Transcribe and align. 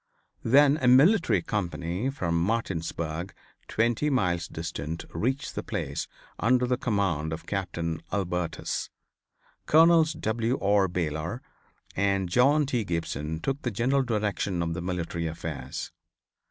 Then 0.41 0.79
a 0.81 0.87
military 0.87 1.43
company 1.43 2.09
from 2.09 2.41
Martinsburg 2.43 3.35
twenty 3.67 4.09
miles 4.09 4.47
distant 4.47 5.05
reached 5.13 5.53
the 5.53 5.61
place, 5.61 6.07
under 6.39 6.65
the 6.65 6.75
command 6.75 7.31
of 7.31 7.45
Captain 7.45 8.01
Alburtis. 8.11 8.89
Colonels 9.67 10.13
W. 10.13 10.57
R. 10.59 10.87
Baylor 10.87 11.43
and 11.95 12.29
John 12.29 12.65
T. 12.65 12.83
Gibson 12.83 13.41
took 13.41 13.61
the 13.61 13.69
general 13.69 14.01
direction 14.01 14.63
of 14.63 14.73
the 14.73 14.81
military 14.81 15.27
affairs. 15.27 15.91